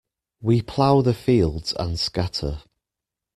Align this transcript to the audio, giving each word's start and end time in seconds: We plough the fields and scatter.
We 0.41 0.63
plough 0.63 1.03
the 1.03 1.13
fields 1.13 1.75
and 1.77 1.99
scatter. 1.99 2.63